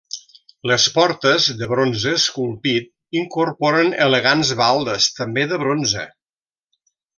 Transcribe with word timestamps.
Les 0.69 0.85
portes 0.93 1.49
de 1.59 1.67
bronze 1.73 2.13
esculpit 2.21 3.21
incorporen 3.21 3.93
elegants 4.07 4.55
baldes 4.65 5.09
també 5.21 5.45
de 5.55 5.63
bronze. 5.67 6.11